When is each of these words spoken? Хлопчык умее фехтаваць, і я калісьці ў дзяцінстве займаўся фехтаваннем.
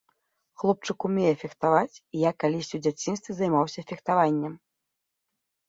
Хлопчык 0.61 0.99
умее 1.09 1.33
фехтаваць, 1.41 2.01
і 2.17 2.23
я 2.23 2.31
калісьці 2.45 2.71
ў 2.77 2.81
дзяцінстве 2.87 3.31
займаўся 3.43 3.87
фехтаваннем. 3.89 4.53